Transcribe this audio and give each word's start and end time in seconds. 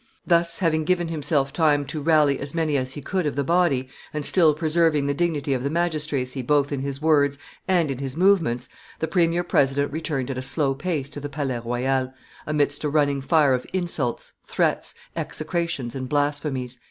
"Thus 0.25 0.57
having 0.57 0.83
given 0.83 1.09
himself 1.09 1.53
time 1.53 1.85
to 1.85 2.01
rally 2.01 2.39
as 2.39 2.55
many 2.55 2.75
as 2.75 2.93
he 2.95 3.03
could 3.03 3.27
of 3.27 3.35
the 3.35 3.43
body, 3.43 3.87
and 4.11 4.25
still 4.25 4.55
preserving 4.55 5.05
the 5.05 5.13
dignity 5.13 5.53
of 5.53 5.61
the 5.63 5.69
magistracy 5.69 6.41
both 6.41 6.71
in 6.71 6.79
his 6.79 7.03
words 7.03 7.37
and 7.67 7.91
in 7.91 7.99
his 7.99 8.17
movements, 8.17 8.67
the 8.97 9.07
premier 9.07 9.43
president 9.43 9.91
returned 9.91 10.31
at 10.31 10.39
a 10.39 10.41
slow 10.41 10.73
pace 10.73 11.07
to 11.09 11.19
the 11.19 11.29
Palais 11.29 11.59
Royal, 11.59 12.13
amidst 12.47 12.83
a 12.83 12.89
running 12.89 13.21
fire 13.21 13.53
of 13.53 13.67
insults, 13.73 14.31
threats, 14.43 14.95
execrations, 15.15 15.93
and 15.93 16.09
blasphemies." 16.09 16.79